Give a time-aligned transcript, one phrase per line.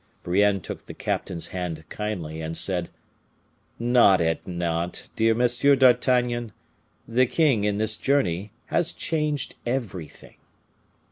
[0.23, 2.89] Brienne took the captain's hand kindly, and said,
[3.77, 6.53] "Not at Nantes, dear Monsieur d'Artagnan.
[7.07, 10.37] The king, in this journey, has changed everything."